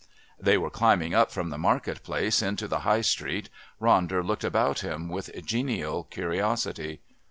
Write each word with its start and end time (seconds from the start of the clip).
They 0.39 0.57
were 0.57 0.71
climbing 0.71 1.13
up 1.13 1.29
from 1.29 1.51
the 1.51 1.59
market 1.59 2.01
place 2.01 2.41
into 2.41 2.67
the 2.67 2.79
High 2.79 3.01
Street. 3.01 3.51
Ronder 3.79 4.25
looked 4.25 4.43
about 4.43 4.79
him 4.79 5.09
with 5.09 5.29
genial 5.45 6.05
curiosity. 6.05 7.01